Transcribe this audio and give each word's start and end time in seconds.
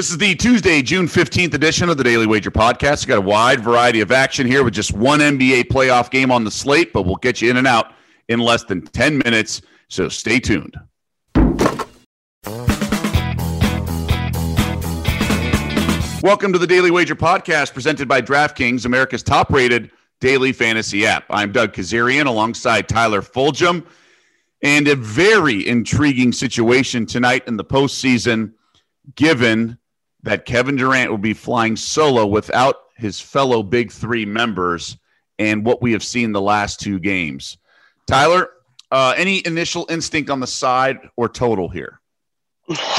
This 0.00 0.08
is 0.08 0.16
the 0.16 0.34
Tuesday, 0.34 0.80
June 0.80 1.06
15th 1.06 1.52
edition 1.52 1.90
of 1.90 1.98
the 1.98 2.04
Daily 2.04 2.26
Wager 2.26 2.50
Podcast. 2.50 3.02
We've 3.02 3.08
got 3.08 3.18
a 3.18 3.20
wide 3.20 3.60
variety 3.60 4.00
of 4.00 4.10
action 4.10 4.46
here 4.46 4.64
with 4.64 4.72
just 4.72 4.94
one 4.94 5.20
NBA 5.20 5.64
playoff 5.64 6.10
game 6.10 6.32
on 6.32 6.42
the 6.42 6.50
slate, 6.50 6.94
but 6.94 7.02
we'll 7.02 7.16
get 7.16 7.42
you 7.42 7.50
in 7.50 7.58
and 7.58 7.66
out 7.66 7.92
in 8.30 8.40
less 8.40 8.64
than 8.64 8.80
10 8.80 9.18
minutes. 9.18 9.60
So 9.88 10.08
stay 10.08 10.40
tuned. 10.40 10.74
Welcome 16.22 16.54
to 16.54 16.58
the 16.58 16.66
Daily 16.66 16.90
Wager 16.90 17.14
Podcast 17.14 17.74
presented 17.74 18.08
by 18.08 18.22
DraftKings, 18.22 18.86
America's 18.86 19.22
top 19.22 19.50
rated 19.50 19.90
daily 20.18 20.52
fantasy 20.54 21.04
app. 21.04 21.26
I'm 21.28 21.52
Doug 21.52 21.74
Kezirian 21.74 22.24
alongside 22.24 22.88
Tyler 22.88 23.20
Fulghum. 23.20 23.84
And 24.62 24.88
a 24.88 24.96
very 24.96 25.68
intriguing 25.68 26.32
situation 26.32 27.04
tonight 27.04 27.46
in 27.46 27.58
the 27.58 27.64
postseason, 27.66 28.54
given 29.14 29.76
that 30.22 30.44
Kevin 30.44 30.76
Durant 30.76 31.10
will 31.10 31.18
be 31.18 31.34
flying 31.34 31.76
solo 31.76 32.26
without 32.26 32.76
his 32.96 33.20
fellow 33.20 33.62
Big 33.62 33.90
Three 33.90 34.26
members 34.26 34.96
and 35.38 35.64
what 35.64 35.80
we 35.80 35.92
have 35.92 36.04
seen 36.04 36.32
the 36.32 36.40
last 36.40 36.80
two 36.80 36.98
games. 36.98 37.56
Tyler, 38.06 38.50
uh, 38.90 39.14
any 39.16 39.44
initial 39.46 39.86
instinct 39.88 40.30
on 40.30 40.40
the 40.40 40.46
side 40.46 40.98
or 41.16 41.28
total 41.28 41.68
here? 41.68 42.00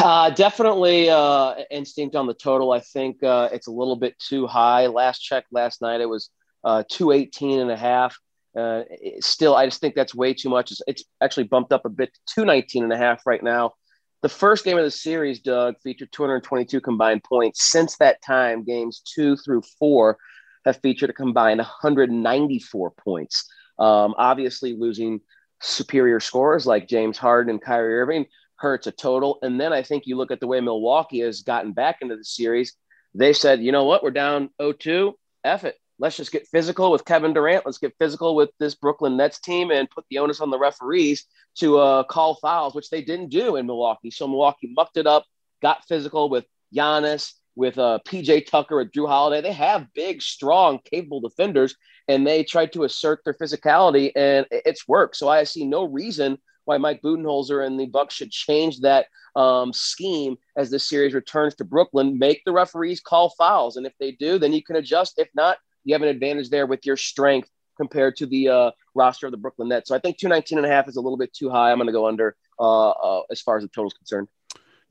Uh, 0.04 0.30
definitely 0.32 1.10
uh, 1.10 1.56
instinct 1.70 2.16
on 2.16 2.28
the 2.28 2.34
total. 2.34 2.72
I 2.72 2.80
think 2.80 3.24
uh, 3.24 3.50
it's 3.54 3.68
a 3.68 3.72
little 3.72 3.96
bit 3.96 4.18
too 4.20 4.48
high. 4.48 4.88
Last 4.88 5.20
check 5.20 5.46
last 5.52 5.82
night, 5.82 6.02
it 6.02 6.10
was 6.10 6.30
uh, 6.64 6.84
218 6.90 7.60
and 7.60 7.72
a 7.72 7.78
half. 7.78 8.18
Uh, 8.58 8.82
still, 9.22 9.56
I 9.56 9.66
just 9.66 9.80
think 9.80 9.96
that's 9.96 10.14
way 10.14 10.34
too 10.34 10.50
much. 10.50 10.72
It's, 10.72 10.82
it's 10.88 11.04
actually 11.22 11.46
bumped 11.46 11.72
up 11.72 11.86
a 11.86 11.90
bit 11.90 12.14
to 12.14 12.20
219 12.36 12.84
and 12.84 12.92
a 12.92 12.98
half 12.98 13.26
right 13.26 13.42
now. 13.42 13.74
The 14.22 14.30
first 14.30 14.64
game 14.64 14.78
of 14.78 14.84
the 14.84 14.92
series, 14.92 15.40
Doug, 15.40 15.76
featured 15.82 16.12
222 16.12 16.80
combined 16.80 17.24
points. 17.24 17.64
Since 17.64 17.98
that 17.98 18.22
time, 18.22 18.64
games 18.64 19.02
two 19.04 19.36
through 19.36 19.64
four 19.80 20.18
have 20.64 20.80
featured 20.82 21.10
a 21.10 21.14
combined 21.14 21.58
194 21.58 22.92
points. 22.92 23.50
Um, 23.80 24.14
obviously, 24.18 24.76
losing 24.78 25.22
superior 25.60 26.20
scorers 26.20 26.68
like 26.68 26.88
James 26.88 27.18
Harden 27.18 27.50
and 27.50 27.62
Kyrie 27.62 28.00
Irving 28.00 28.26
hurts 28.58 28.86
a 28.86 28.92
total. 28.92 29.40
And 29.42 29.60
then 29.60 29.74
I 29.74 29.82
think 29.82 30.04
you 30.06 30.18
look 30.18 30.30
at 30.30 30.40
the 30.40 30.48
way 30.48 30.60
Milwaukee 30.62 31.22
has 31.22 31.42
gotten 31.42 31.74
back 31.74 31.98
into 32.02 32.16
the 32.16 32.24
series. 32.24 32.76
They 33.16 33.34
said, 33.34 33.62
you 33.62 33.72
know 33.72 33.86
what, 33.86 34.04
we're 34.04 34.12
down 34.12 34.52
0-2. 34.62 35.14
F 35.44 35.64
it. 35.64 35.76
Let's 36.02 36.18
just 36.18 36.32
get 36.32 36.48
physical 36.48 36.92
with 36.92 37.06
Kevin 37.06 37.32
Durant. 37.32 37.64
Let's 37.64 37.78
get 37.78 37.94
physical 38.00 38.36
with 38.36 38.50
this 38.60 38.74
Brooklyn 38.74 39.18
Nets 39.18 39.40
team 39.40 39.70
and 39.70 39.88
put 39.88 40.04
the 40.10 40.18
onus 40.18 40.42
on 40.42 40.50
the 40.50 40.58
referees 40.58 41.26
to 41.60 41.78
uh, 41.78 42.04
call 42.04 42.34
fouls, 42.42 42.74
which 42.74 42.90
they 42.90 43.04
didn't 43.04 43.30
do 43.30 43.56
in 43.56 43.68
Milwaukee. 43.68 44.10
So 44.10 44.28
Milwaukee 44.28 44.74
mucked 44.76 44.98
it 44.98 45.06
up, 45.06 45.26
got 45.62 45.88
physical 45.88 46.28
with 46.28 46.46
Giannis, 46.76 47.34
with 47.56 47.78
uh, 47.78 48.00
PJ 48.08 48.48
Tucker, 48.48 48.78
with 48.78 48.92
Jrue 48.92 49.08
Holiday. 49.08 49.42
They 49.42 49.54
have 49.54 49.94
big, 49.94 50.24
strong, 50.24 50.80
capable 50.92 51.22
defenders, 51.22 51.76
and 52.08 52.26
they 52.26 52.44
tried 52.44 52.74
to 52.74 52.84
assert 52.84 53.22
their 53.24 53.36
physicality, 53.36 54.12
and 54.16 54.48
it's 54.50 54.88
worked. 54.88 55.18
So 55.18 55.30
I 55.30 55.44
see 55.44 55.66
no 55.66 55.84
reason 55.84 56.40
why 56.66 56.80
Mike 56.80 57.04
Budenholzer 57.04 57.64
and 57.64 57.80
the 57.80 57.86
Bucks 57.86 58.16
should 58.16 58.32
change 58.32 58.80
that 58.80 59.06
um, 59.36 59.72
scheme 59.72 60.38
as 60.58 60.72
this 60.72 60.90
series 60.90 61.14
returns 61.14 61.54
to 61.56 61.64
Brooklyn. 61.64 62.18
Make 62.18 62.42
the 62.44 62.54
referees 62.54 63.02
call 63.02 63.30
fouls, 63.38 63.78
and 63.78 63.86
if 63.86 63.94
they 64.00 64.14
do, 64.14 64.40
then 64.40 64.52
you 64.52 64.64
can 64.64 64.78
adjust. 64.78 65.20
If 65.20 65.30
not, 65.36 65.58
you 65.84 65.94
have 65.94 66.02
an 66.02 66.08
advantage 66.08 66.50
there 66.50 66.66
with 66.66 66.86
your 66.86 66.98
strength 66.98 67.50
compared 67.78 68.16
to 68.18 68.26
the 68.26 68.48
uh, 68.48 68.72
roster 68.94 69.28
of 69.28 69.32
the 69.32 69.38
Brooklyn 69.38 69.70
Nets. 69.70 69.90
So 69.90 69.96
I 69.96 70.00
think 70.00 70.18
219 70.18 70.60
and 70.60 70.68
a 70.68 70.70
half 70.70 70.88
is 70.88 70.98
a 70.98 71.02
little 71.02 71.18
bit 71.18 71.34
too 71.34 71.50
high. 71.50 71.72
I'm 71.72 71.78
going 71.78 71.88
to 71.88 71.94
go 71.94 72.08
under 72.08 72.36
uh, 72.60 72.92
uh, 72.92 73.22
as 73.32 73.42
far 73.42 73.58
as 73.58 73.64
the 73.64 73.70
total 73.70 73.88
is 73.88 73.94
concerned. 73.94 74.28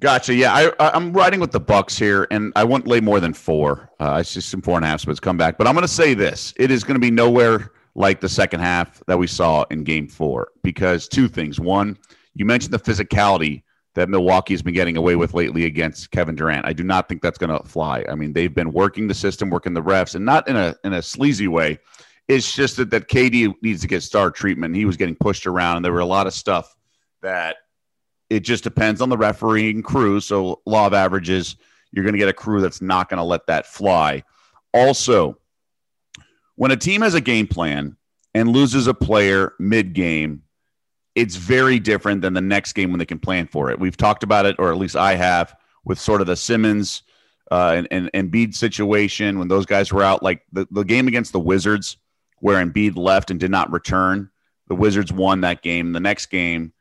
Gotcha. 0.01 0.35
Yeah, 0.35 0.73
I, 0.81 0.91
I'm 0.97 1.13
riding 1.13 1.41
with 1.41 1.53
the 1.53 1.61
Bucks 1.61 1.99
here, 1.99 2.27
and 2.31 2.53
I 2.57 2.65
won't 2.65 2.87
lay 2.87 3.01
more 3.01 3.21
than 3.21 3.35
four. 3.35 3.91
Uh, 4.01 4.13
I 4.13 4.23
see 4.23 4.41
some 4.41 4.63
four 4.63 4.77
and 4.77 4.85
a 4.85 4.89
half 4.89 5.03
splits 5.03 5.21
come 5.21 5.37
back, 5.37 5.59
but 5.59 5.67
I'm 5.67 5.75
going 5.75 5.83
to 5.83 5.89
say 5.89 6.15
this: 6.15 6.55
it 6.57 6.71
is 6.71 6.85
going 6.85 6.95
to 6.95 7.01
be 7.01 7.11
nowhere 7.11 7.73
like 7.95 8.21
the 8.21 8.29
second 8.29 8.61
half 8.61 9.03
that 9.07 9.19
we 9.19 9.27
saw 9.27 9.65
in 9.71 9.85
Game 9.85 10.09
Four 10.09 10.53
because 10.63 11.07
two 11.07 11.29
things. 11.29 11.61
One, 11.61 11.99
you 12.35 12.47
mentioned 12.47 12.73
the 12.73 12.79
physicality 12.79 13.63
that 13.95 14.09
Milwaukee 14.09 14.55
has 14.55 14.63
been 14.63 14.75
getting 14.75 14.97
away 14.97 15.17
with 15.17 15.35
lately 15.35 15.65
against 15.65 16.11
Kevin 16.11 16.37
Durant. 16.37 16.65
I 16.65 16.73
do 16.73 16.85
not 16.85 17.09
think 17.09 17.23
that's 17.23 17.39
going 17.39 17.57
to 17.57 17.67
fly. 17.69 18.05
I 18.09 18.15
mean, 18.15 18.33
they've 18.33 18.55
been 18.55 18.73
working 18.73 19.09
the 19.09 19.15
system, 19.15 19.51
working 19.51 19.75
the 19.75 19.83
refs, 19.83 20.15
and 20.15 20.25
not 20.25 20.49
in 20.49 20.57
a 20.57 20.77
in 20.85 20.93
a 20.93 21.03
sleazy 21.03 21.49
way. 21.49 21.79
It's 22.29 22.55
just 22.55 22.77
that, 22.77 22.91
that 22.91 23.09
KD 23.09 23.53
needs 23.63 23.81
to 23.81 23.89
get 23.89 24.03
star 24.03 24.31
treatment. 24.31 24.77
He 24.77 24.85
was 24.85 24.97
getting 24.97 25.17
pushed 25.17 25.47
around, 25.47 25.77
and 25.77 25.85
there 25.85 25.93
were 25.93 25.99
a 26.01 26.07
lot 26.07 26.29
of 26.29 26.33
stuff 26.33 26.77
that 27.23 27.57
it 28.29 28.41
just 28.41 28.63
depends 28.63 29.01
on 29.01 29.09
the 29.09 29.19
refereeing 29.19 29.83
crew. 29.83 30.21
So, 30.21 30.61
law 30.65 30.87
of 30.87 30.95
averages, 30.95 31.57
you're 31.91 32.05
going 32.05 32.15
to 32.15 32.19
get 32.19 32.29
a 32.29 32.33
crew 32.33 32.61
that's 32.61 32.81
not 32.81 33.09
going 33.09 33.19
to 33.19 33.25
let 33.25 33.47
that 33.49 33.67
fly. 33.67 34.23
Also, 34.73 35.37
when 36.55 36.71
a 36.71 36.77
team 36.77 37.01
has 37.01 37.15
a 37.15 37.21
game 37.21 37.49
plan 37.49 37.97
and 38.35 38.51
loses 38.51 38.87
a 38.87 38.95
player 38.95 39.55
mid 39.59 39.93
game, 39.93 40.43
it's 41.15 41.37
very 41.37 41.79
different 41.79 42.23
than 42.23 42.35
the 42.35 42.41
next 42.41 42.73
game 42.75 42.91
when 42.91 42.99
they 42.99 43.07
can 43.07 43.19
plan 43.19 43.47
for 43.47 43.71
it. 43.71 43.79
We've 43.79 43.97
talked 43.97 44.23
about 44.23 44.47
it, 44.47 44.57
or 44.59 44.71
at 44.71 44.79
least 44.79 44.97
I 44.97 45.15
have, 45.15 45.55
with 45.85 45.99
sort 45.99 46.21
of 46.21 46.27
the 46.27 46.37
Simmons 46.37 47.03
uh, 47.51 47.83
and, 47.91 48.11
and 48.13 48.33
Embiid 48.33 48.55
situation 48.55 49.39
when 49.39 49.49
those 49.49 49.67
guys 49.67 49.93
were 49.93 50.03
out. 50.03 50.23
Like 50.23 50.43
the, 50.53 50.67
the 50.71 50.85
game 50.85 51.09
against 51.09 51.33
the 51.33 51.41
Wizards, 51.41 51.97
where 52.39 52.65
Embiid 52.65 52.97
left 52.97 53.31
and 53.31 53.41
did 53.41 53.51
not 53.51 53.71
return, 53.73 54.31
the 54.69 54.75
Wizards 54.75 55.13
won 55.13 55.41
that 55.41 55.63
game. 55.63 55.93
The 55.93 56.01
next 56.01 56.27
game, 56.27 56.73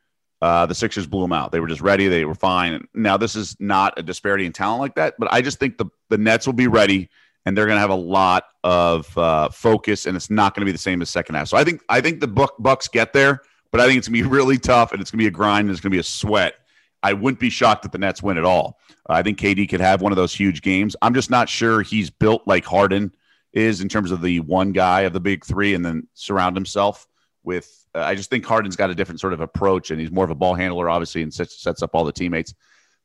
uh, 0.41 0.66
the 0.68 0.75
Sixers 0.75 1.07
blew 1.07 1.22
them 1.22 1.34
out. 1.34 1.51
They 1.51 1.59
were 1.59 1.68
just 1.68 1.81
ready. 1.81 2.07
They 2.07 2.23
were 2.23 2.35
fine. 2.35 2.88
Now, 2.94 3.18
this 3.18 3.35
is 3.35 3.57
not 3.59 3.97
a 3.97 4.03
disparity 4.03 4.45
in 4.45 4.53
talent 4.53 4.79
like 4.79 4.95
that, 4.95 5.16
but 5.18 5.31
I 5.34 5.41
just 5.41 5.59
think 5.59 5.78
the, 5.78 5.88
the 6.09 6.18
Nets 6.18 6.45
will 6.45 6.53
be 6.53 6.68
ready 6.68 7.09
and 7.45 7.57
they're 7.57 7.66
going 7.66 7.78
to 7.78 7.81
have 7.81 7.89
a 7.89 7.95
lot 7.95 8.44
of 8.63 9.18
uh, 9.18 9.50
focus, 9.50 10.06
and 10.06 10.16
it's 10.16 10.29
not 10.29 10.53
going 10.53 10.62
to 10.62 10.66
be 10.66 10.72
the 10.72 10.78
same 10.78 11.01
as 11.01 11.09
second 11.09 11.35
half. 11.35 11.47
So 11.47 11.57
I 11.57 11.63
think 11.63 11.81
I 11.89 12.01
think 12.01 12.19
the 12.19 12.28
Bucks 12.28 12.88
get 12.88 13.13
there 13.13 13.41
but 13.72 13.81
I 13.81 13.85
think 13.85 13.97
it's 13.97 14.07
going 14.07 14.24
to 14.24 14.30
be 14.30 14.30
really 14.35 14.57
tough 14.57 14.91
and 14.91 15.02
it's 15.02 15.12
going 15.12 15.19
to 15.19 15.24
be 15.24 15.28
a 15.28 15.31
grind 15.31 15.68
and 15.68 15.72
it's 15.72 15.81
going 15.81 15.91
to 15.91 15.96
be 15.96 16.00
a 16.00 16.03
sweat. 16.03 16.56
I 17.02 17.13
wouldn't 17.13 17.40
be 17.40 17.50
shocked 17.50 17.85
if 17.85 17.91
the 17.91 17.97
Nets 17.97 18.22
win 18.22 18.38
at 18.38 18.44
all. 18.44 18.80
I 19.07 19.24
think 19.24 19.40
KD 19.40 19.69
could 19.69 19.80
have 19.80 20.02
one 20.02 20.12
of 20.12 20.18
those 20.18 20.34
huge 20.34 20.62
games. 20.62 20.96
I'm 21.02 21.13
just 21.13 21.30
not 21.30 21.50
sure 21.50 21.81
he's 21.81 22.09
built 22.09 22.44
like 22.46 22.66
Harden 22.66 23.13
is 23.53 23.81
in 23.81 23.90
terms 23.90 24.12
of 24.12 24.22
the 24.22 24.41
one 24.41 24.72
guy 24.72 25.02
of 25.02 25.13
the 25.13 25.19
big 25.19 25.46
three 25.46 25.74
and 25.74 25.84
then 25.84 26.07
surround 26.13 26.56
himself 26.56 27.07
with. 27.44 27.75
Uh, 27.96 28.02
I 28.02 28.13
just 28.13 28.30
think 28.30 28.46
Harden's 28.46 28.75
got 28.75 28.91
a 28.91 28.96
different 28.96 29.19
sort 29.19 29.34
of 29.34 29.41
approach 29.41 29.90
and 29.90 30.00
he's 30.00 30.12
more 30.12 30.25
of 30.25 30.30
a 30.30 30.36
ball 30.36 30.53
handler, 30.53 30.90
obviously, 30.90 31.24
and 31.24 31.34
sets, 31.34 31.59
sets 31.59 31.81
up 31.81 31.91
all 31.94 32.03
the 32.03 32.12
teammates. 32.12 32.53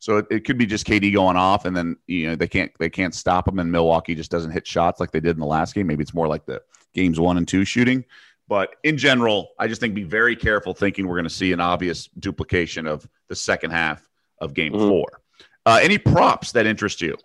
So 0.04 0.18
it, 0.18 0.26
it, 0.30 0.44
could 0.44 0.58
be 0.58 0.66
just 0.66 0.86
KD 0.86 1.14
going 1.14 1.38
off, 1.38 1.64
and 1.64 1.74
then 1.74 1.96
you 2.06 2.26
know 2.26 2.36
they 2.36 2.46
can't 2.46 2.70
they 2.78 2.90
can't 2.90 3.14
stop 3.14 3.48
him, 3.48 3.58
and 3.58 3.72
Milwaukee 3.72 4.14
just 4.14 4.30
doesn't 4.30 4.50
hit 4.50 4.66
shots 4.66 5.00
like 5.00 5.12
they 5.12 5.20
did 5.20 5.30
in 5.30 5.40
the 5.40 5.46
last 5.46 5.74
game. 5.74 5.86
Maybe 5.86 6.02
it's 6.02 6.12
more 6.12 6.28
like 6.28 6.44
the 6.44 6.60
games 6.92 7.18
one 7.18 7.38
and 7.38 7.48
two 7.48 7.64
shooting. 7.64 8.04
But 8.48 8.76
in 8.82 8.98
general, 8.98 9.50
I 9.58 9.68
just 9.68 9.80
think 9.80 9.94
be 9.94 10.02
very 10.02 10.36
careful 10.36 10.74
thinking 10.74 11.06
we're 11.06 11.16
going 11.16 11.24
to 11.24 11.30
see 11.30 11.52
an 11.52 11.60
obvious 11.60 12.08
duplication 12.18 12.86
of 12.86 13.08
the 13.28 13.34
second 13.34 13.70
half 13.70 14.06
of 14.40 14.54
game 14.54 14.72
mm-hmm. 14.72 14.88
four. 14.88 15.20
Uh, 15.66 15.80
any 15.82 15.96
props 15.96 16.52
that 16.52 16.66
interest 16.66 17.00
you? 17.00 17.16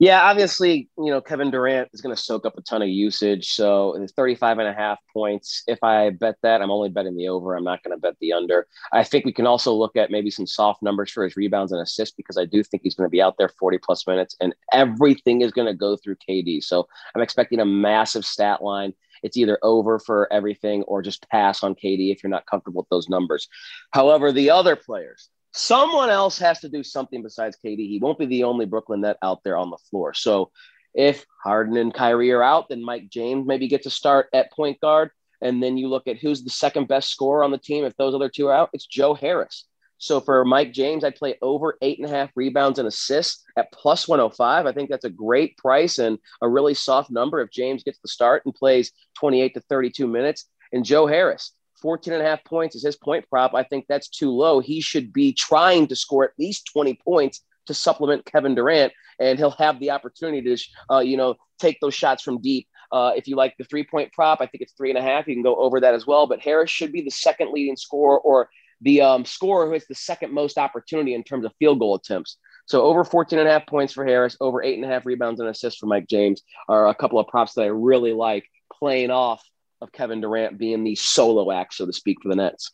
Yeah, 0.00 0.22
obviously, 0.22 0.88
you 0.98 1.10
know, 1.10 1.20
Kevin 1.20 1.50
Durant 1.50 1.88
is 1.92 2.00
going 2.00 2.14
to 2.14 2.20
soak 2.20 2.44
up 2.44 2.58
a 2.58 2.62
ton 2.62 2.82
of 2.82 2.88
usage. 2.88 3.50
So 3.50 3.94
it's 3.94 4.12
35 4.12 4.58
and 4.58 4.68
a 4.68 4.72
half 4.72 4.98
points. 5.12 5.62
If 5.66 5.78
I 5.82 6.10
bet 6.10 6.36
that, 6.42 6.60
I'm 6.60 6.70
only 6.70 6.88
betting 6.88 7.16
the 7.16 7.28
over. 7.28 7.54
I'm 7.54 7.64
not 7.64 7.82
going 7.82 7.96
to 7.96 8.00
bet 8.00 8.16
the 8.20 8.32
under. 8.32 8.66
I 8.92 9.04
think 9.04 9.24
we 9.24 9.32
can 9.32 9.46
also 9.46 9.72
look 9.72 9.96
at 9.96 10.10
maybe 10.10 10.30
some 10.30 10.46
soft 10.46 10.82
numbers 10.82 11.10
for 11.10 11.22
his 11.22 11.36
rebounds 11.36 11.70
and 11.70 11.80
assists 11.80 12.14
because 12.14 12.36
I 12.36 12.44
do 12.44 12.64
think 12.64 12.82
he's 12.82 12.94
going 12.94 13.06
to 13.06 13.12
be 13.12 13.22
out 13.22 13.36
there 13.38 13.48
40 13.48 13.78
plus 13.78 14.06
minutes 14.06 14.36
and 14.40 14.54
everything 14.72 15.42
is 15.42 15.52
going 15.52 15.68
to 15.68 15.74
go 15.74 15.96
through 15.96 16.16
KD. 16.28 16.62
So 16.64 16.88
I'm 17.14 17.22
expecting 17.22 17.60
a 17.60 17.64
massive 17.64 18.24
stat 18.24 18.62
line 18.62 18.94
it's 19.24 19.36
either 19.36 19.58
over 19.62 19.98
for 19.98 20.32
everything 20.32 20.82
or 20.84 21.02
just 21.02 21.28
pass 21.30 21.64
on 21.64 21.74
KD 21.74 22.12
if 22.12 22.22
you're 22.22 22.30
not 22.30 22.46
comfortable 22.46 22.82
with 22.82 22.88
those 22.90 23.08
numbers. 23.08 23.48
However, 23.90 24.30
the 24.30 24.50
other 24.50 24.76
players, 24.76 25.30
someone 25.52 26.10
else 26.10 26.38
has 26.38 26.60
to 26.60 26.68
do 26.68 26.84
something 26.84 27.22
besides 27.22 27.56
KD. 27.64 27.88
He 27.88 27.98
won't 28.00 28.18
be 28.18 28.26
the 28.26 28.44
only 28.44 28.66
Brooklyn 28.66 29.00
net 29.00 29.16
out 29.22 29.40
there 29.42 29.56
on 29.56 29.70
the 29.70 29.78
floor. 29.90 30.14
So 30.14 30.50
if 30.94 31.24
Harden 31.42 31.76
and 31.76 31.92
Kyrie 31.92 32.32
are 32.32 32.42
out, 32.42 32.68
then 32.68 32.84
Mike 32.84 33.08
James 33.10 33.46
maybe 33.46 33.66
gets 33.66 33.86
a 33.86 33.90
start 33.90 34.28
at 34.32 34.52
point 34.52 34.78
guard. 34.80 35.10
And 35.40 35.62
then 35.62 35.76
you 35.76 35.88
look 35.88 36.06
at 36.06 36.18
who's 36.18 36.44
the 36.44 36.50
second 36.50 36.86
best 36.86 37.10
scorer 37.10 37.42
on 37.42 37.50
the 37.50 37.58
team. 37.58 37.84
If 37.84 37.96
those 37.96 38.14
other 38.14 38.28
two 38.28 38.48
are 38.48 38.54
out, 38.54 38.70
it's 38.72 38.86
Joe 38.86 39.14
Harris. 39.14 39.66
So 40.04 40.20
for 40.20 40.44
Mike 40.44 40.74
James, 40.74 41.02
I'd 41.02 41.16
play 41.16 41.38
over 41.40 41.78
eight 41.80 41.98
and 41.98 42.06
a 42.06 42.14
half 42.14 42.30
rebounds 42.34 42.78
and 42.78 42.86
assists 42.86 43.42
at 43.56 43.72
plus 43.72 44.06
105. 44.06 44.66
I 44.66 44.72
think 44.72 44.90
that's 44.90 45.06
a 45.06 45.10
great 45.10 45.56
price 45.56 45.98
and 45.98 46.18
a 46.42 46.48
really 46.48 46.74
soft 46.74 47.10
number 47.10 47.40
if 47.40 47.50
James 47.50 47.82
gets 47.82 48.00
the 48.00 48.08
start 48.08 48.42
and 48.44 48.54
plays 48.54 48.92
28 49.18 49.54
to 49.54 49.60
32 49.60 50.06
minutes. 50.06 50.44
And 50.74 50.84
Joe 50.84 51.06
Harris, 51.06 51.52
14 51.80 52.12
and 52.12 52.22
a 52.22 52.26
half 52.26 52.44
points 52.44 52.76
is 52.76 52.84
his 52.84 52.96
point 52.96 53.24
prop. 53.30 53.54
I 53.54 53.62
think 53.62 53.86
that's 53.88 54.10
too 54.10 54.30
low. 54.30 54.60
He 54.60 54.82
should 54.82 55.10
be 55.10 55.32
trying 55.32 55.86
to 55.86 55.96
score 55.96 56.24
at 56.24 56.32
least 56.38 56.68
20 56.70 56.98
points 57.02 57.40
to 57.64 57.72
supplement 57.72 58.26
Kevin 58.26 58.54
Durant, 58.54 58.92
and 59.18 59.38
he'll 59.38 59.52
have 59.52 59.80
the 59.80 59.92
opportunity 59.92 60.54
to, 60.54 60.96
uh, 60.96 61.00
you 61.00 61.16
know, 61.16 61.36
take 61.58 61.80
those 61.80 61.94
shots 61.94 62.22
from 62.22 62.42
deep. 62.42 62.68
Uh, 62.92 63.12
if 63.16 63.26
you 63.26 63.36
like 63.36 63.54
the 63.56 63.64
three 63.64 63.84
point 63.84 64.12
prop, 64.12 64.42
I 64.42 64.46
think 64.46 64.60
it's 64.60 64.74
three 64.74 64.90
and 64.90 64.98
a 64.98 65.02
half. 65.02 65.26
You 65.26 65.34
can 65.34 65.42
go 65.42 65.56
over 65.56 65.80
that 65.80 65.94
as 65.94 66.06
well. 66.06 66.26
But 66.26 66.40
Harris 66.40 66.70
should 66.70 66.92
be 66.92 67.00
the 67.00 67.10
second 67.10 67.52
leading 67.52 67.76
scorer 67.76 68.18
or 68.18 68.50
the 68.84 69.00
um, 69.00 69.24
scorer 69.24 69.66
who 69.66 69.72
has 69.72 69.86
the 69.86 69.94
second 69.94 70.32
most 70.32 70.58
opportunity 70.58 71.14
in 71.14 71.24
terms 71.24 71.44
of 71.44 71.52
field 71.58 71.78
goal 71.78 71.94
attempts. 71.94 72.36
So 72.66 72.82
over 72.82 73.04
14 73.04 73.38
and 73.38 73.48
a 73.48 73.50
half 73.50 73.66
points 73.66 73.92
for 73.92 74.04
Harris, 74.04 74.36
over 74.40 74.62
eight 74.62 74.76
and 74.76 74.84
a 74.84 74.88
half 74.88 75.04
rebounds 75.04 75.40
and 75.40 75.48
assists 75.48 75.80
for 75.80 75.86
Mike 75.86 76.06
James 76.08 76.42
are 76.68 76.88
a 76.88 76.94
couple 76.94 77.18
of 77.18 77.26
props 77.26 77.54
that 77.54 77.62
I 77.62 77.66
really 77.66 78.12
like 78.12 78.46
playing 78.72 79.10
off 79.10 79.42
of 79.80 79.92
Kevin 79.92 80.20
Durant 80.20 80.58
being 80.58 80.84
the 80.84 80.94
solo 80.94 81.50
act, 81.50 81.74
so 81.74 81.86
to 81.86 81.92
speak, 81.92 82.18
for 82.22 82.28
the 82.28 82.36
Nets. 82.36 82.72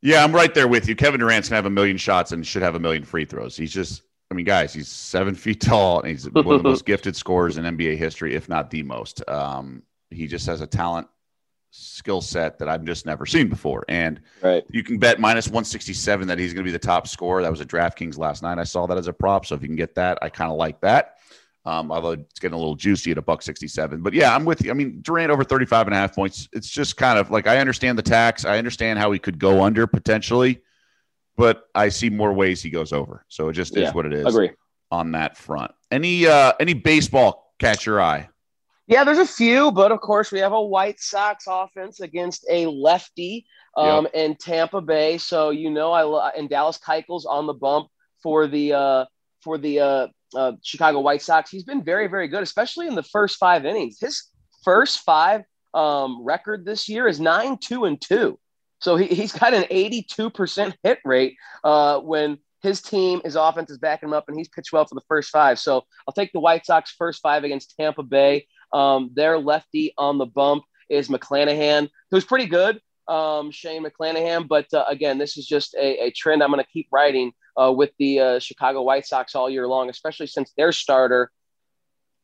Yeah, 0.00 0.22
I'm 0.22 0.32
right 0.32 0.54
there 0.54 0.68
with 0.68 0.88
you. 0.88 0.94
Kevin 0.94 1.20
Durant's 1.20 1.48
gonna 1.48 1.56
have 1.56 1.66
a 1.66 1.70
million 1.70 1.96
shots 1.96 2.32
and 2.32 2.46
should 2.46 2.62
have 2.62 2.76
a 2.76 2.80
million 2.80 3.04
free 3.04 3.24
throws. 3.24 3.56
He's 3.56 3.72
just, 3.72 4.02
I 4.30 4.34
mean, 4.34 4.46
guys, 4.46 4.72
he's 4.72 4.88
seven 4.88 5.34
feet 5.36 5.60
tall 5.60 6.00
and 6.00 6.10
he's 6.10 6.30
one 6.30 6.46
of 6.46 6.62
the 6.62 6.68
most 6.68 6.84
gifted 6.86 7.16
scorers 7.16 7.56
in 7.56 7.64
NBA 7.64 7.96
history, 7.96 8.34
if 8.34 8.48
not 8.48 8.70
the 8.70 8.84
most. 8.84 9.28
Um, 9.28 9.82
he 10.10 10.26
just 10.26 10.46
has 10.46 10.60
a 10.60 10.66
talent 10.66 11.08
skill 11.78 12.20
set 12.20 12.58
that 12.58 12.68
I've 12.68 12.84
just 12.84 13.06
never 13.06 13.26
seen 13.26 13.48
before. 13.48 13.84
And 13.88 14.20
right. 14.42 14.64
you 14.70 14.82
can 14.82 14.98
bet 14.98 15.20
minus 15.20 15.46
167 15.46 16.28
that 16.28 16.38
he's 16.38 16.52
going 16.52 16.64
to 16.64 16.68
be 16.68 16.72
the 16.72 16.78
top 16.78 17.06
scorer. 17.06 17.42
That 17.42 17.50
was 17.50 17.60
a 17.60 17.66
DraftKings 17.66 18.18
last 18.18 18.42
night. 18.42 18.58
I 18.58 18.64
saw 18.64 18.86
that 18.86 18.98
as 18.98 19.08
a 19.08 19.12
prop. 19.12 19.46
So 19.46 19.54
if 19.54 19.62
you 19.62 19.68
can 19.68 19.76
get 19.76 19.94
that, 19.94 20.18
I 20.22 20.28
kind 20.28 20.50
of 20.50 20.56
like 20.56 20.80
that. 20.80 21.16
Um, 21.64 21.92
although 21.92 22.12
it's 22.12 22.40
getting 22.40 22.54
a 22.54 22.58
little 22.58 22.76
juicy 22.76 23.10
at 23.10 23.18
a 23.18 23.22
buck 23.22 23.42
67. 23.42 24.00
But 24.00 24.14
yeah, 24.14 24.34
I'm 24.34 24.44
with 24.44 24.64
you. 24.64 24.70
I 24.70 24.74
mean, 24.74 25.00
Durant 25.02 25.30
over 25.30 25.44
35 25.44 25.86
and 25.86 25.94
a 25.94 25.98
half 25.98 26.14
points. 26.14 26.48
It's 26.52 26.68
just 26.68 26.96
kind 26.96 27.18
of 27.18 27.30
like 27.30 27.46
I 27.46 27.58
understand 27.58 27.98
the 27.98 28.02
tax. 28.02 28.44
I 28.44 28.58
understand 28.58 28.98
how 28.98 29.12
he 29.12 29.18
could 29.18 29.38
go 29.38 29.62
under 29.62 29.86
potentially, 29.86 30.62
but 31.36 31.64
I 31.74 31.90
see 31.90 32.08
more 32.08 32.32
ways 32.32 32.62
he 32.62 32.70
goes 32.70 32.92
over. 32.92 33.24
So 33.28 33.50
it 33.50 33.52
just 33.52 33.76
yeah, 33.76 33.88
is 33.88 33.94
what 33.94 34.06
it 34.06 34.14
is. 34.14 34.26
Agree. 34.26 34.50
On 34.90 35.12
that 35.12 35.36
front. 35.36 35.72
Any 35.90 36.26
uh 36.26 36.54
any 36.58 36.72
baseball 36.72 37.52
catch 37.58 37.84
your 37.84 38.00
eye? 38.00 38.30
Yeah, 38.88 39.04
there's 39.04 39.18
a 39.18 39.26
few, 39.26 39.70
but 39.70 39.92
of 39.92 40.00
course 40.00 40.32
we 40.32 40.38
have 40.40 40.52
a 40.52 40.60
White 40.60 40.98
Sox 40.98 41.44
offense 41.46 42.00
against 42.00 42.46
a 42.50 42.66
lefty 42.66 43.46
um, 43.76 44.04
yep. 44.04 44.14
in 44.14 44.34
Tampa 44.34 44.80
Bay. 44.80 45.18
So 45.18 45.50
you 45.50 45.70
know, 45.70 45.92
I 45.92 46.30
and 46.30 46.48
Dallas 46.48 46.78
Keuchel's 46.78 47.26
on 47.26 47.46
the 47.46 47.52
bump 47.52 47.88
for 48.22 48.46
the 48.46 48.72
uh, 48.72 49.04
for 49.42 49.58
the 49.58 49.80
uh, 49.80 50.06
uh, 50.34 50.52
Chicago 50.62 51.00
White 51.00 51.22
Sox. 51.22 51.50
He's 51.50 51.64
been 51.64 51.84
very, 51.84 52.06
very 52.06 52.28
good, 52.28 52.42
especially 52.42 52.86
in 52.86 52.94
the 52.94 53.02
first 53.02 53.36
five 53.38 53.64
innings. 53.64 53.98
His 54.00 54.24
first 54.64 55.00
five 55.00 55.42
um, 55.74 56.24
record 56.24 56.64
this 56.64 56.88
year 56.88 57.06
is 57.06 57.20
nine, 57.20 57.58
two, 57.58 57.84
and 57.84 58.00
two. 58.00 58.38
So 58.80 58.96
he, 58.96 59.06
he's 59.06 59.32
got 59.32 59.54
an 59.54 59.64
82% 59.64 60.74
hit 60.82 60.98
rate 61.04 61.36
uh, 61.64 61.98
when 62.00 62.38
his 62.62 62.82
team, 62.82 63.20
his 63.24 63.36
offense 63.36 63.70
is 63.70 63.78
backing 63.78 64.08
him 64.08 64.12
up, 64.12 64.24
and 64.28 64.36
he's 64.36 64.48
pitched 64.48 64.72
well 64.72 64.84
for 64.84 64.94
the 64.94 65.04
first 65.08 65.30
five. 65.30 65.58
So 65.58 65.84
I'll 66.06 66.14
take 66.14 66.32
the 66.32 66.40
White 66.40 66.66
Sox 66.66 66.92
first 66.96 67.20
five 67.22 67.44
against 67.44 67.74
Tampa 67.78 68.02
Bay. 68.02 68.46
Um, 68.72 69.10
their 69.14 69.38
lefty 69.38 69.94
on 69.96 70.18
the 70.18 70.26
bump 70.26 70.64
is 70.88 71.08
McClanahan, 71.08 71.90
who's 72.10 72.24
pretty 72.24 72.46
good, 72.46 72.80
um, 73.08 73.50
Shane 73.50 73.84
McClanahan. 73.84 74.48
But 74.48 74.72
uh, 74.72 74.84
again, 74.88 75.18
this 75.18 75.36
is 75.36 75.46
just 75.46 75.74
a, 75.74 76.06
a 76.06 76.10
trend 76.10 76.42
I'm 76.42 76.50
going 76.50 76.62
to 76.62 76.70
keep 76.70 76.88
writing 76.92 77.32
uh, 77.60 77.72
with 77.72 77.90
the 77.98 78.20
uh, 78.20 78.38
Chicago 78.38 78.82
White 78.82 79.06
Sox 79.06 79.34
all 79.34 79.50
year 79.50 79.66
long, 79.66 79.90
especially 79.90 80.26
since 80.26 80.52
their 80.56 80.72
starter, 80.72 81.30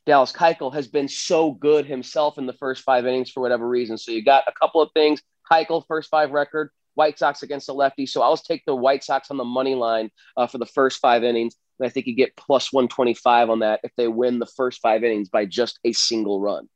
Dallas 0.07 0.33
Keuchel, 0.33 0.75
has 0.75 0.87
been 0.87 1.09
so 1.09 1.53
good 1.53 1.87
himself 1.87 2.39
in 2.39 2.47
the 2.47 2.53
first 2.53 2.83
five 2.85 3.07
innings 3.07 3.31
for 3.31 3.41
whatever 3.41 3.69
reason. 3.69 3.99
So 3.99 4.13
you 4.13 4.25
got 4.25 4.45
a 4.47 4.53
couple 4.53 4.81
of 4.81 4.91
things. 4.93 5.23
Keuchel, 5.51 5.85
first 5.87 6.11
five 6.11 6.31
record, 6.31 6.71
White 6.95 7.19
Sox 7.19 7.43
against 7.43 7.67
the 7.67 7.75
lefty. 7.75 8.07
So 8.07 8.23
I'll 8.23 8.37
take 8.37 8.65
the 8.67 8.75
White 8.75 9.03
Sox 9.05 9.31
on 9.31 9.37
the 9.37 9.45
money 9.45 9.75
line 9.75 10.11
uh, 10.37 10.47
for 10.47 10.59
the 10.59 10.67
first 10.67 11.01
five 11.01 11.25
innings. 11.25 11.57
And 11.79 11.87
I 11.87 11.91
think 11.91 12.07
you 12.07 12.15
get 12.15 12.37
plus 12.37 12.73
125 12.73 13.51
on 13.51 13.59
that 13.61 13.81
if 13.83 13.93
they 13.97 14.09
win 14.09 14.39
the 14.39 14.47
first 14.47 14.81
five 14.81 15.05
innings 15.05 15.29
by 15.29 15.45
just 15.47 15.79
a 15.85 15.93
single 15.93 16.41
run. 16.41 16.69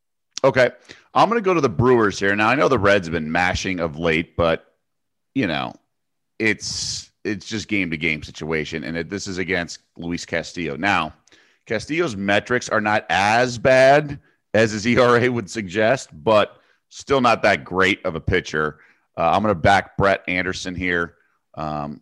Okay. 0.45 0.71
I'm 1.15 1.29
going 1.29 1.41
to 1.41 1.45
go 1.45 1.55
to 1.55 1.61
the 1.61 1.69
Brewers 1.69 2.19
here. 2.19 2.35
Now, 2.37 2.49
I 2.49 2.55
know 2.55 2.69
the 2.69 2.79
Reds 2.79 3.07
have 3.07 3.13
been 3.13 3.33
mashing 3.33 3.81
of 3.81 3.99
late, 3.99 4.37
but, 4.37 4.65
you 5.35 5.47
know, 5.47 5.75
it's 6.39 7.11
it's 7.25 7.47
just 7.47 7.69
game 7.69 7.91
to 7.91 7.97
game 7.97 8.23
situation. 8.23 8.85
And 8.85 8.97
it, 8.97 9.11
this 9.11 9.27
is 9.27 9.39
against 9.39 9.81
Luis 9.97 10.25
Castillo. 10.25 10.77
Now, 10.77 11.15
Castillo's 11.67 12.17
metrics 12.17 12.69
are 12.69 12.81
not 12.81 13.05
as 13.11 13.59
bad 13.59 14.21
as 14.55 14.73
his 14.73 14.87
ERA 14.87 15.31
would 15.31 15.51
suggest, 15.51 16.11
but 16.13 16.57
still 16.89 17.21
not 17.21 17.43
that 17.43 17.65
great 17.65 18.05
of 18.07 18.15
a 18.15 18.21
pitcher. 18.21 18.79
Uh, 19.17 19.31
I'm 19.33 19.43
going 19.43 19.55
to 19.55 19.61
back 19.61 19.97
Brett 19.97 20.23
Anderson 20.29 20.75
here. 20.75 21.17
Um, 21.55 22.01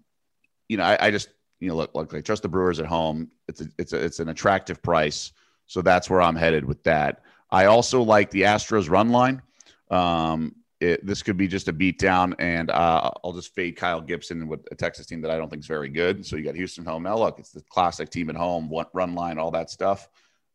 you 0.68 0.76
know, 0.76 0.84
I, 0.84 1.06
I, 1.06 1.10
just 1.10 1.28
you 1.60 1.68
know 1.68 1.76
look, 1.76 1.94
look, 1.94 2.14
I 2.14 2.20
trust 2.20 2.42
the 2.42 2.48
Brewers 2.48 2.80
at 2.80 2.86
home. 2.86 3.30
It's 3.48 3.60
a, 3.60 3.66
it's 3.78 3.92
a, 3.92 4.04
it's 4.04 4.20
an 4.20 4.28
attractive 4.28 4.82
price, 4.82 5.32
so 5.66 5.82
that's 5.82 6.10
where 6.10 6.20
I'm 6.20 6.36
headed 6.36 6.64
with 6.64 6.82
that. 6.84 7.22
I 7.50 7.66
also 7.66 8.02
like 8.02 8.30
the 8.30 8.42
Astros 8.42 8.90
run 8.90 9.10
line. 9.10 9.42
Um, 9.90 10.54
it, 10.80 11.06
this 11.06 11.22
could 11.22 11.36
be 11.36 11.48
just 11.48 11.68
a 11.68 11.72
beat 11.72 11.98
down, 11.98 12.34
and 12.38 12.70
uh, 12.70 13.10
I'll 13.24 13.32
just 13.32 13.54
fade 13.54 13.76
Kyle 13.76 14.00
Gibson 14.00 14.46
with 14.46 14.60
a 14.70 14.74
Texas 14.74 15.06
team 15.06 15.22
that 15.22 15.30
I 15.30 15.36
don't 15.36 15.48
think 15.48 15.60
is 15.60 15.66
very 15.66 15.88
good. 15.88 16.26
So 16.26 16.36
you 16.36 16.44
got 16.44 16.54
Houston 16.54 16.84
home. 16.84 17.02
Now 17.02 17.16
look, 17.16 17.38
it's 17.38 17.50
the 17.50 17.62
classic 17.70 18.10
team 18.10 18.28
at 18.28 18.36
home, 18.36 18.70
run 18.92 19.14
line, 19.14 19.38
all 19.38 19.50
that 19.52 19.70
stuff. 19.70 20.08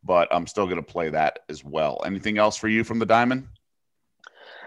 But 0.04 0.28
I'm 0.32 0.48
still 0.48 0.66
going 0.66 0.78
to 0.78 0.84
play 0.84 1.10
that 1.10 1.40
as 1.50 1.64
well. 1.64 2.02
Anything 2.06 2.38
else 2.38 2.58
for 2.58 2.68
you 2.68 2.84
from 2.84 3.00
the 3.00 3.06
Diamond? 3.06 3.48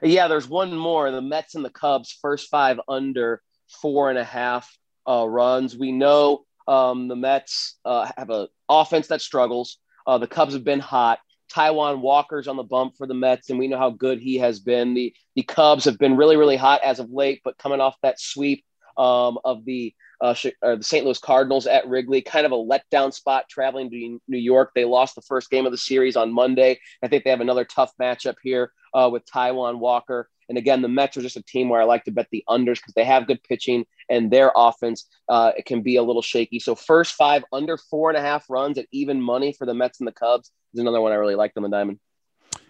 Yeah, 0.02 0.28
there's 0.28 0.48
one 0.48 0.76
more. 0.76 1.10
The 1.10 1.22
Mets 1.22 1.54
and 1.54 1.64
the 1.64 1.70
Cubs, 1.70 2.16
first 2.20 2.50
five 2.50 2.81
under 2.88 3.42
four 3.81 4.10
and 4.10 4.19
a 4.19 4.25
half 4.25 4.76
uh, 5.08 5.26
runs. 5.28 5.76
We 5.76 5.92
know 5.92 6.44
um, 6.66 7.08
the 7.08 7.16
Mets 7.16 7.76
uh, 7.84 8.10
have 8.16 8.30
an 8.30 8.48
offense 8.68 9.08
that 9.08 9.20
struggles. 9.20 9.78
Uh, 10.06 10.18
the 10.18 10.26
Cubs 10.26 10.54
have 10.54 10.64
been 10.64 10.80
hot. 10.80 11.18
Taijuan 11.52 12.00
Walker's 12.00 12.48
on 12.48 12.56
the 12.56 12.62
bump 12.62 12.96
for 12.96 13.06
the 13.06 13.14
Mets, 13.14 13.50
and 13.50 13.58
we 13.58 13.68
know 13.68 13.78
how 13.78 13.90
good 13.90 14.18
he 14.18 14.38
has 14.38 14.60
been. 14.60 14.94
The 14.94 15.14
the 15.36 15.42
Cubs 15.42 15.84
have 15.84 15.98
been 15.98 16.16
really, 16.16 16.36
really 16.36 16.56
hot 16.56 16.82
as 16.82 16.98
of 16.98 17.10
late, 17.10 17.42
but 17.44 17.58
coming 17.58 17.80
off 17.80 17.96
that 18.02 18.20
sweep 18.20 18.64
um, 18.96 19.38
of 19.44 19.64
the 19.64 19.94
uh, 20.20 20.34
the 20.62 20.78
St. 20.82 21.05
Louis 21.05 21.19
Cardinals 21.19 21.66
at 21.66 21.88
Wrigley, 21.88 22.22
kind 22.22 22.46
of 22.46 22.52
a 22.52 22.56
letdown 22.56 23.12
spot 23.12 23.49
traveling 23.49 23.90
to 23.90 24.20
New 24.28 24.38
York. 24.38 24.70
They 24.75 24.84
lost 24.84 25.14
the 25.14 25.22
first 25.22 25.50
game 25.50 25.66
of 25.66 25.72
the 25.72 25.78
series 25.78 26.16
on 26.16 26.32
Monday. 26.32 26.78
I 27.02 27.08
think 27.08 27.25
they 27.25 27.31
have 27.31 27.40
another 27.40 27.64
tough 27.64 27.93
matchup 28.00 28.37
here 28.43 28.72
uh, 28.93 29.08
with 29.12 29.25
Taijuan 29.26 29.78
Walker. 29.78 30.28
And 30.49 30.58
again, 30.58 30.82
the 30.82 30.88
Mets 30.88 31.16
are 31.16 31.22
just 31.22 31.37
a 31.37 31.43
team 31.43 31.69
where 31.69 31.81
I 31.81 31.84
like 31.84 32.05
to 32.05 32.11
bet 32.11 32.28
the 32.31 32.44
unders 32.49 32.75
because 32.75 32.94
they 32.94 33.05
have 33.05 33.26
good 33.26 33.43
pitching 33.43 33.87
and 34.11 34.31
their 34.31 34.52
offense 34.55 35.06
uh, 35.28 35.52
it 35.56 35.64
can 35.64 35.82
be 35.82 35.96
a 35.96 36.02
little 36.02 36.22
shaky. 36.22 36.58
So 36.58 36.75
first 36.75 37.14
five 37.14 37.44
under 37.52 37.78
four 37.78 38.10
and 38.10 38.19
a 38.19 38.20
half 38.20 38.44
runs 38.50 38.76
at 38.78 38.87
even 38.93 39.20
money 39.20 39.52
for 39.52 39.67
the 39.67 39.75
Mets 39.75 40.00
and 40.00 40.06
the 40.06 40.12
Cubs 40.12 40.50
is 40.75 40.81
another 40.81 41.00
one 41.00 41.12
I 41.12 41.17
really 41.17 41.34
like 41.34 41.55
them 41.55 41.64
in 41.64 41.70
Diamond. 41.70 41.99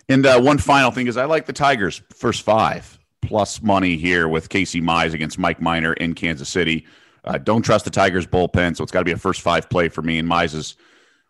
And 0.08 0.24
uh, 0.24 0.40
one 0.40 0.58
final 0.58 0.90
thing 0.90 1.06
is 1.06 1.16
I 1.16 1.24
like 1.24 1.46
the 1.46 1.52
Tigers 1.52 2.02
first 2.14 2.42
five 2.42 2.98
plus 3.22 3.62
money 3.62 3.96
here 3.96 4.28
with 4.28 4.48
Casey 4.48 4.80
Mize 4.80 5.14
against 5.14 5.38
Mike 5.38 5.60
Minor 5.60 5.94
in 5.94 6.14
Kansas 6.14 6.48
City. 6.48 6.86
Uh, 7.24 7.38
don't 7.38 7.62
trust 7.62 7.84
the 7.84 7.90
Tigers 7.90 8.26
bullpen, 8.26 8.76
so 8.76 8.82
it's 8.82 8.92
got 8.92 9.00
to 9.00 9.04
be 9.04 9.12
a 9.12 9.16
first 9.16 9.40
five 9.40 9.68
play 9.70 9.88
for 9.88 10.02
me. 10.02 10.18
And 10.18 10.28
Mize 10.28 10.54
is 10.54 10.76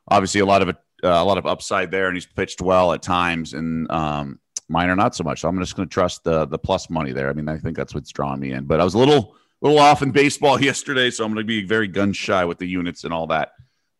obviously 0.09 0.41
a 0.41 0.47
lot 0.47 0.63
of 0.63 0.69
it, 0.69 0.77
uh, 1.03 1.09
a 1.09 1.25
lot 1.25 1.39
of 1.39 1.47
upside 1.47 1.91
there, 1.91 2.09
and 2.09 2.17
he's 2.17 2.27
pitched 2.27 2.61
well 2.61 2.93
at 2.93 3.03
times. 3.03 3.55
And 3.55 3.91
um, 3.91 4.41
are 4.73 4.97
not 4.97 5.15
so 5.15 5.25
much. 5.25 5.41
So 5.41 5.49
I'm 5.49 5.59
just 5.59 5.77
going 5.77 5.89
to 5.89 5.93
trust 5.93 6.25
the 6.25 6.47
the 6.47 6.59
plus 6.59 6.91
money 6.91 7.13
there. 7.13 7.29
I 7.29 7.33
mean, 7.33 7.49
I 7.49 7.59
think 7.59 7.77
that's 7.77 7.95
what's 7.95 8.11
drawing 8.11 8.41
me 8.41 8.53
in. 8.53 8.65
But 8.65 8.81
I 8.81 8.85
was 8.85 8.95
a 8.95 8.99
little 8.99 9.37
little 9.61 9.79
off 9.79 10.03
in 10.03 10.11
baseball 10.11 10.61
yesterday, 10.63 11.11
so 11.11 11.25
I'm 11.25 11.33
going 11.33 11.45
to 11.45 11.47
be 11.47 11.65
very 11.65 11.89
gun 11.89 12.13
shy 12.13 12.45
with 12.45 12.59
the 12.59 12.67
units 12.67 13.05
and 13.05 13.13
all 13.13 13.27
that 13.29 13.53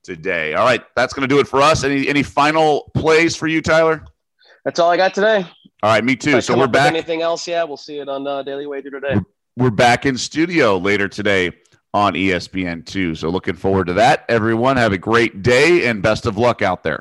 today. 0.03 0.55
All 0.55 0.65
right, 0.65 0.83
that's 0.97 1.15
going 1.15 1.29
to 1.29 1.33
do 1.33 1.41
it 1.41 1.47
for 1.47 1.63
us. 1.63 1.85
Any 1.85 2.09
any 2.09 2.23
final 2.23 2.91
plays 2.95 3.37
for 3.37 3.47
you, 3.47 3.63
Tyler? 3.63 4.05
That's 4.65 4.81
all 4.81 4.91
I 4.91 4.97
got 4.97 5.15
today. 5.15 5.47
All 5.83 5.91
right, 5.91 6.03
me 6.03 6.17
too. 6.17 6.41
So 6.41 6.57
we're 6.57 6.67
back. 6.67 6.89
Anything 6.89 7.23
else? 7.23 7.47
Yeah, 7.47 7.65
we'll 7.65 7.77
see 7.77 7.99
it 7.99 8.09
on 8.09 8.27
uh, 8.27 8.43
Daily 8.43 8.67
Wager 8.67 8.91
today. 8.91 9.21
We're 9.57 9.71
back 9.71 10.07
in 10.07 10.17
studio 10.17 10.79
later 10.79 11.07
today 11.07 11.53
on 11.95 12.15
ESPN2. 12.15 13.17
So 13.17 13.31
looking 13.31 13.55
forward 13.55 13.87
to 13.87 13.95
that. 13.95 14.25
Everyone, 14.29 14.77
have 14.77 14.93
a 14.93 14.99
great 14.99 15.43
day 15.43 15.87
and 15.87 16.03
best 16.03 16.27
of 16.27 16.37
luck 16.37 16.61
out 16.61 16.83
there. 16.83 16.99